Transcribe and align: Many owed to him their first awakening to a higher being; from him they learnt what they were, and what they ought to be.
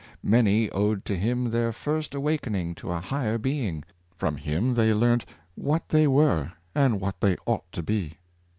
Many 0.23 0.67
owed 0.71 1.05
to 1.05 1.15
him 1.15 1.51
their 1.51 1.71
first 1.71 2.15
awakening 2.15 2.73
to 2.73 2.89
a 2.91 2.99
higher 2.99 3.37
being; 3.37 3.83
from 4.17 4.37
him 4.37 4.73
they 4.73 4.95
learnt 4.95 5.27
what 5.53 5.89
they 5.89 6.07
were, 6.07 6.53
and 6.73 6.99
what 6.99 7.21
they 7.21 7.37
ought 7.45 7.71
to 7.73 7.83
be. 7.83 8.15